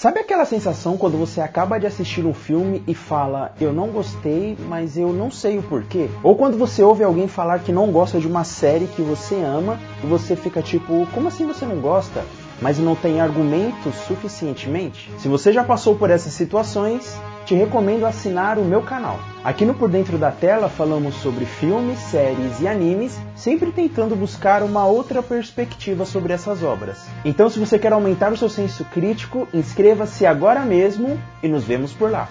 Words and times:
Sabe 0.00 0.18
aquela 0.18 0.46
sensação 0.46 0.96
quando 0.96 1.18
você 1.18 1.42
acaba 1.42 1.78
de 1.78 1.86
assistir 1.86 2.24
um 2.24 2.32
filme 2.32 2.82
e 2.86 2.94
fala, 2.94 3.52
eu 3.60 3.70
não 3.70 3.88
gostei, 3.88 4.56
mas 4.66 4.96
eu 4.96 5.12
não 5.12 5.30
sei 5.30 5.58
o 5.58 5.62
porquê? 5.62 6.08
Ou 6.22 6.34
quando 6.34 6.56
você 6.56 6.82
ouve 6.82 7.04
alguém 7.04 7.28
falar 7.28 7.58
que 7.58 7.70
não 7.70 7.92
gosta 7.92 8.18
de 8.18 8.26
uma 8.26 8.42
série 8.42 8.86
que 8.86 9.02
você 9.02 9.34
ama 9.42 9.78
e 10.02 10.06
você 10.06 10.34
fica 10.34 10.62
tipo, 10.62 11.06
como 11.12 11.28
assim 11.28 11.46
você 11.46 11.66
não 11.66 11.82
gosta? 11.82 12.24
Mas 12.62 12.78
não 12.78 12.96
tem 12.96 13.20
argumentos 13.20 13.94
suficientemente? 14.08 15.10
Se 15.18 15.28
você 15.28 15.52
já 15.52 15.62
passou 15.62 15.94
por 15.94 16.08
essas 16.08 16.32
situações, 16.32 17.20
te 17.50 17.56
recomendo 17.56 18.06
assinar 18.06 18.58
o 18.58 18.64
meu 18.64 18.80
canal. 18.80 19.18
Aqui 19.42 19.64
no 19.64 19.74
Por 19.74 19.90
Dentro 19.90 20.16
da 20.16 20.30
Tela 20.30 20.68
falamos 20.68 21.16
sobre 21.16 21.44
filmes, 21.44 21.98
séries 21.98 22.60
e 22.60 22.68
animes, 22.68 23.18
sempre 23.34 23.72
tentando 23.72 24.14
buscar 24.14 24.62
uma 24.62 24.86
outra 24.86 25.20
perspectiva 25.20 26.04
sobre 26.04 26.32
essas 26.32 26.62
obras. 26.62 27.04
Então, 27.24 27.50
se 27.50 27.58
você 27.58 27.76
quer 27.76 27.92
aumentar 27.92 28.32
o 28.32 28.36
seu 28.36 28.48
senso 28.48 28.84
crítico, 28.84 29.48
inscreva-se 29.52 30.24
agora 30.24 30.60
mesmo 30.60 31.20
e 31.42 31.48
nos 31.48 31.64
vemos 31.64 31.92
por 31.92 32.08
lá. 32.08 32.28